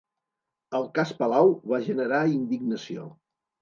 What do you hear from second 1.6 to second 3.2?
va generar indignació